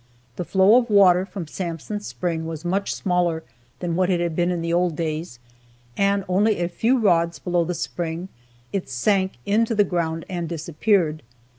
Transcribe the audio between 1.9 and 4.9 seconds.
Spring was much smaller than what it had been in the